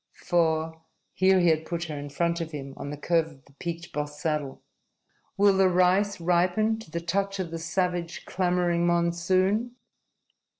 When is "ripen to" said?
6.19-6.89